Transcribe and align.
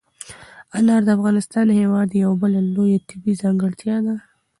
انار 0.77 1.01
د 1.05 1.09
افغانستان 1.17 1.67
هېواد 1.79 2.09
یوه 2.23 2.35
بله 2.41 2.59
لویه 2.75 2.99
طبیعي 3.09 3.39
ځانګړتیا 3.41 3.97
ده. 4.05 4.15